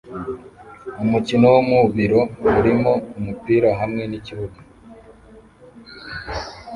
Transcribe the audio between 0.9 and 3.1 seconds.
Umukino wo mu biro urimo